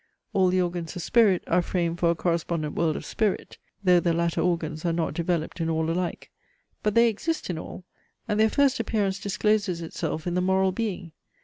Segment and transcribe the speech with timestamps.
[0.33, 4.13] All the organs of spirit are framed for a correspondent world of spirit: though the
[4.13, 6.31] latter organs are not developed in all alike.
[6.81, 7.83] But they exist in all,
[8.27, 11.11] and their first appearance discloses itself in the moral being.